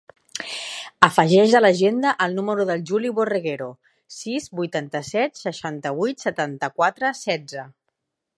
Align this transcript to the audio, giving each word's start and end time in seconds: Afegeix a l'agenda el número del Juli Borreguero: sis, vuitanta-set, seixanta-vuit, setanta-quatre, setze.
Afegeix 1.07 1.51
a 1.59 1.59
l'agenda 1.61 2.13
el 2.25 2.33
número 2.37 2.65
del 2.69 2.81
Juli 2.91 3.11
Borreguero: 3.19 3.67
sis, 4.17 4.49
vuitanta-set, 4.61 5.39
seixanta-vuit, 5.43 6.25
setanta-quatre, 6.29 7.15
setze. 7.25 7.69